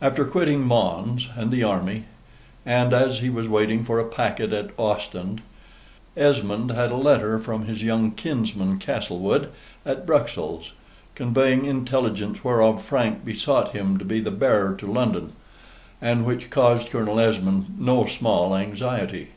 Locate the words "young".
7.82-8.12